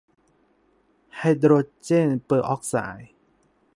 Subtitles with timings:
[1.15, 1.51] ไฮโดร
[1.81, 3.11] เจนเปอร์ออกไซด์